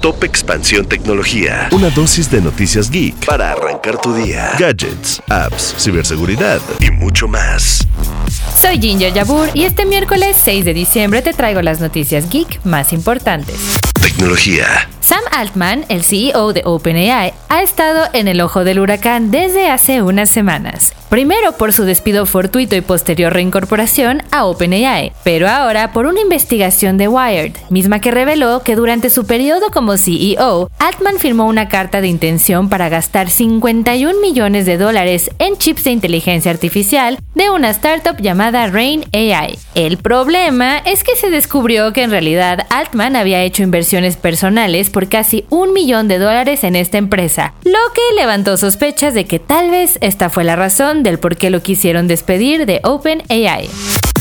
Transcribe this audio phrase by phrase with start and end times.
[0.00, 1.68] Top Expansión Tecnología.
[1.72, 4.52] Una dosis de noticias geek para arrancar tu día.
[4.56, 7.84] Gadgets, apps, ciberseguridad y mucho más.
[8.56, 12.92] Soy Ginger Yabur y este miércoles 6 de diciembre te traigo las noticias geek más
[12.92, 13.56] importantes.
[14.00, 14.88] Tecnología.
[15.08, 20.02] Sam Altman, el CEO de OpenAI, ha estado en el ojo del huracán desde hace
[20.02, 20.92] unas semanas.
[21.08, 26.98] Primero por su despido fortuito y posterior reincorporación a OpenAI, pero ahora por una investigación
[26.98, 32.02] de Wired, misma que reveló que durante su periodo como CEO, Altman firmó una carta
[32.02, 37.70] de intención para gastar 51 millones de dólares en chips de inteligencia artificial de una
[37.70, 39.58] startup llamada Rain AI.
[39.74, 45.44] El problema es que se descubrió que en realidad Altman había hecho inversiones personales casi
[45.50, 49.98] un millón de dólares en esta empresa, lo que levantó sospechas de que tal vez
[50.00, 53.68] esta fue la razón del por qué lo quisieron despedir de OpenAI.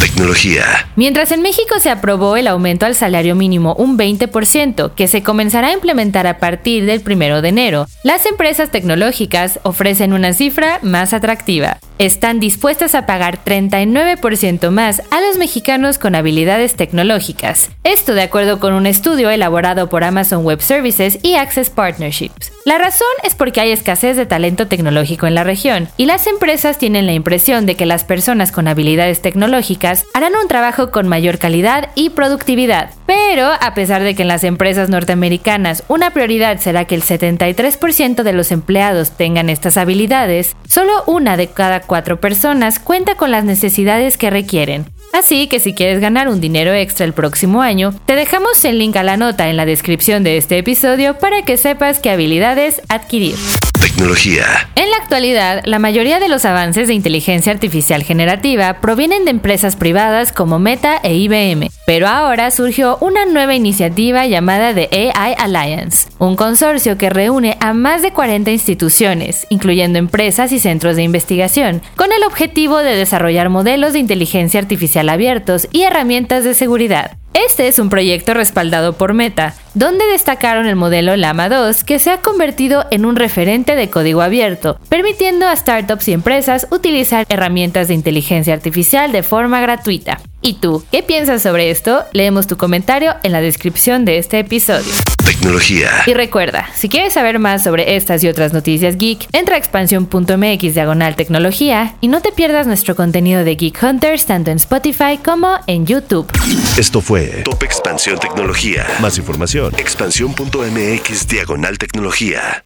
[0.00, 0.86] Tecnología.
[0.94, 5.68] Mientras en México se aprobó el aumento al salario mínimo un 20%, que se comenzará
[5.68, 11.14] a implementar a partir del 1 de enero, las empresas tecnológicas ofrecen una cifra más
[11.14, 11.78] atractiva.
[11.98, 17.70] Están dispuestas a pagar 39% más a los mexicanos con habilidades tecnológicas.
[17.84, 22.52] Esto de acuerdo con un estudio elaborado por Amazon Web Services y Access Partnerships.
[22.66, 26.78] La razón es porque hay escasez de talento tecnológico en la región y las empresas
[26.78, 31.38] tienen la impresión de que las personas con habilidades tecnológicas harán un trabajo con mayor
[31.38, 32.90] calidad y productividad.
[33.06, 38.22] Pero, a pesar de que en las empresas norteamericanas una prioridad será que el 73%
[38.22, 43.44] de los empleados tengan estas habilidades, solo una de cada cuatro personas cuenta con las
[43.44, 44.86] necesidades que requieren.
[45.12, 48.96] Así que si quieres ganar un dinero extra el próximo año, te dejamos el link
[48.96, 53.36] a la nota en la descripción de este episodio para que sepas qué habilidades adquirir.
[53.80, 54.68] Tecnología.
[54.74, 59.76] En la actualidad, la mayoría de los avances de inteligencia artificial generativa provienen de empresas
[59.76, 66.08] privadas como Meta e IBM, pero ahora surgió una nueva iniciativa llamada The AI Alliance,
[66.18, 71.82] un consorcio que reúne a más de 40 instituciones, incluyendo empresas y centros de investigación,
[71.96, 77.18] con el objetivo de desarrollar modelos de inteligencia artificial abiertos y herramientas de seguridad.
[77.36, 82.10] Este es un proyecto respaldado por Meta, donde destacaron el modelo Llama 2, que se
[82.10, 87.88] ha convertido en un referente de código abierto, permitiendo a startups y empresas utilizar herramientas
[87.88, 90.18] de inteligencia artificial de forma gratuita.
[90.46, 92.04] ¿Y tú, qué piensas sobre esto?
[92.12, 94.92] Leemos tu comentario en la descripción de este episodio.
[95.24, 95.90] Tecnología.
[96.06, 100.72] Y recuerda, si quieres saber más sobre estas y otras noticias geek, entra a expansión.mx
[100.72, 105.58] diagonal tecnología y no te pierdas nuestro contenido de Geek Hunters tanto en Spotify como
[105.66, 106.30] en YouTube.
[106.78, 108.86] Esto fue Top Expansión Tecnología.
[109.00, 112.64] Más información, expansión.mx diagonal tecnología.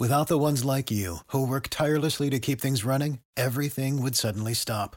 [0.00, 4.52] Without the ones like you, who work tirelessly to keep things running, everything would suddenly
[4.52, 4.96] stop.